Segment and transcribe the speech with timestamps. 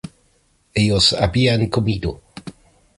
[0.73, 2.21] Ellos habían comido